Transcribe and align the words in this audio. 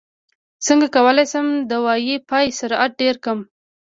څنګه 0.65 0.87
کولی 0.95 1.25
شم 1.31 1.47
د 1.69 1.71
وائی 1.85 2.13
فای 2.27 2.45
سرعت 2.59 2.91
ډېر 3.01 3.15
کړم 3.23 3.39